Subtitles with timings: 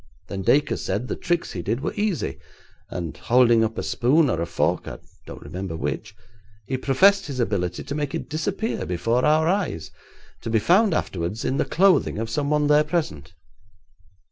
[0.29, 2.39] Then Dacre said the tricks he did were easy,
[2.89, 6.15] and holding up a spoon or a fork, I don't remember which,
[6.65, 9.91] he professed his ability to make it disappear before our eyes,
[10.41, 13.35] to be found afterwards in the clothing of some one there present.